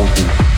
important. 0.00 0.49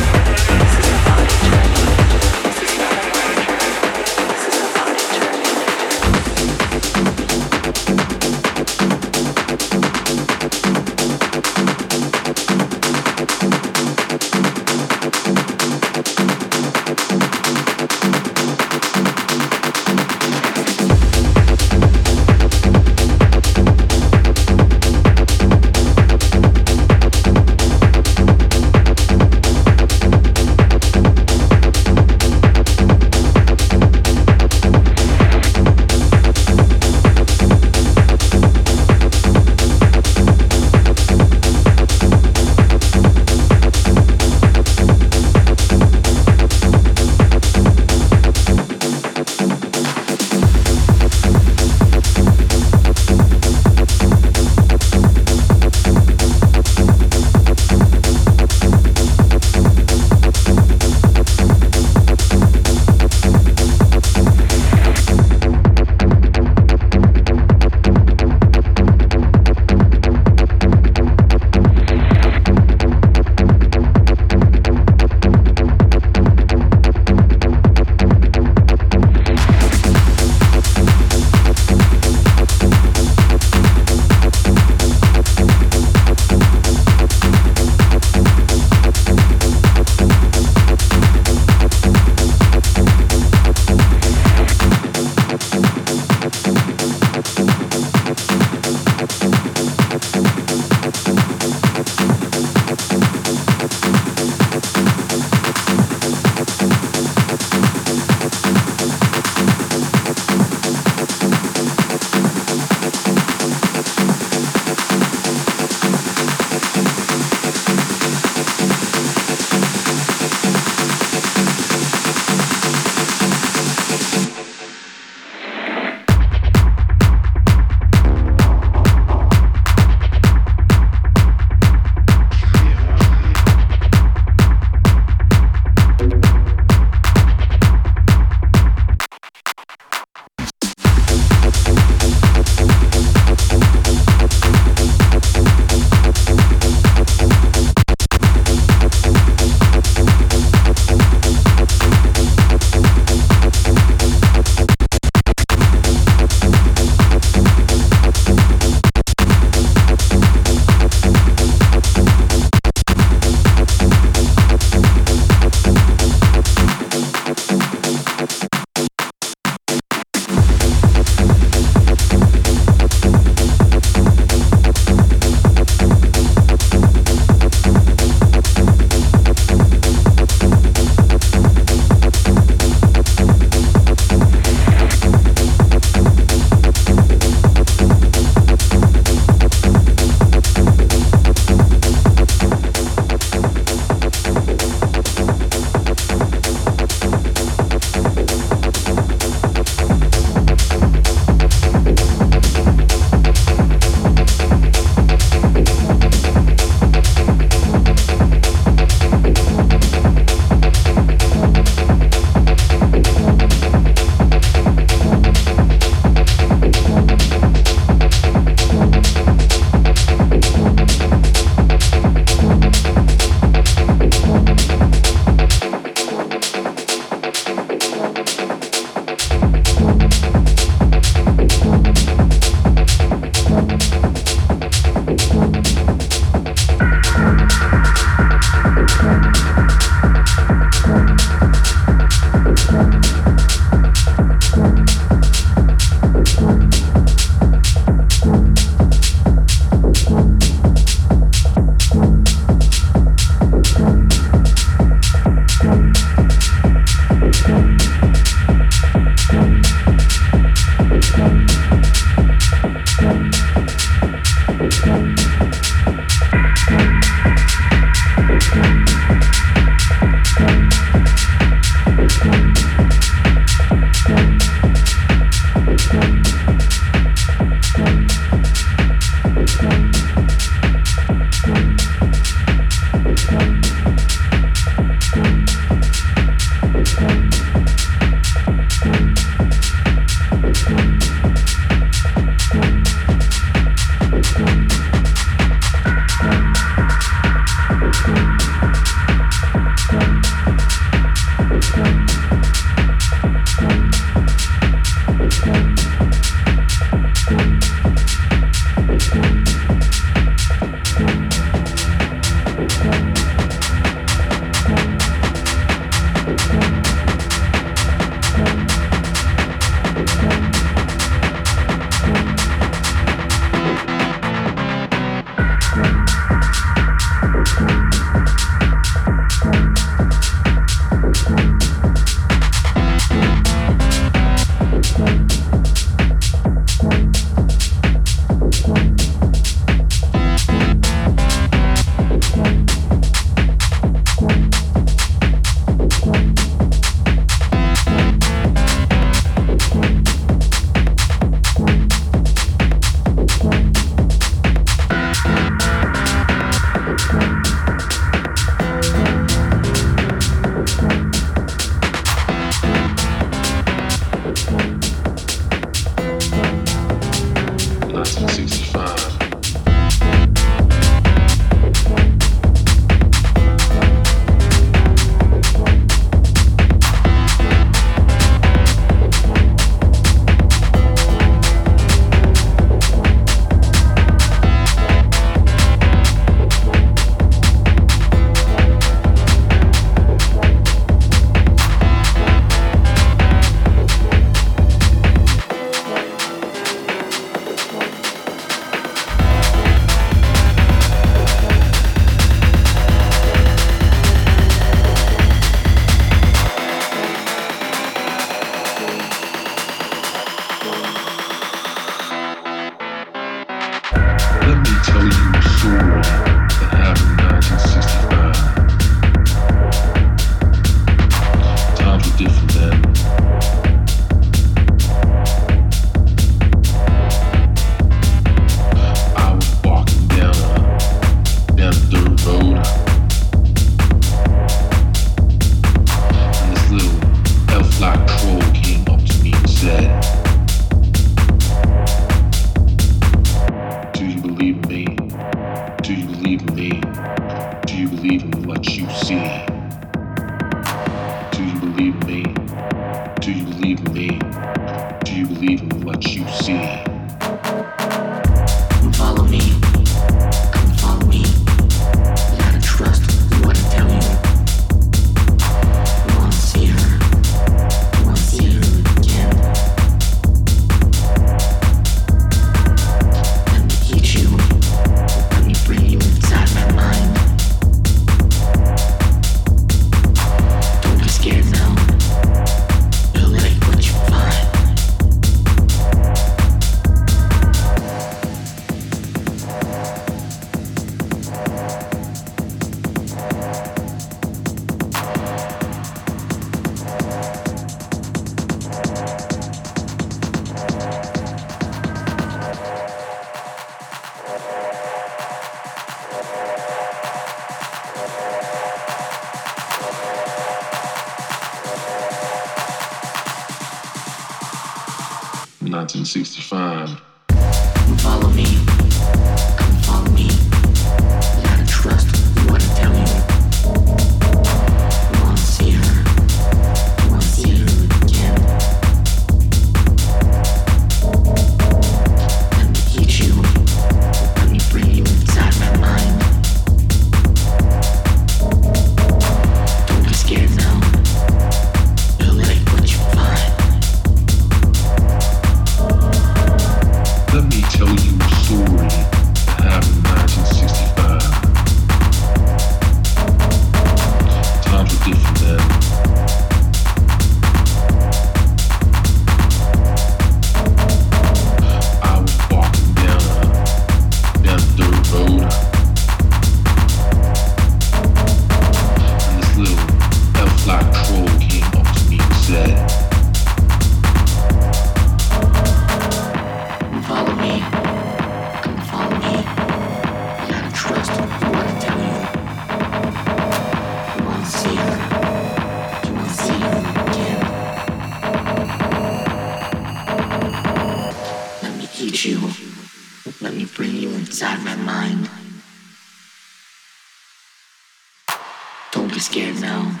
Don't 599.33 600.00